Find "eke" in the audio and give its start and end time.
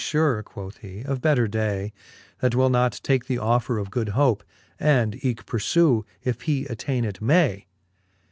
5.23-5.45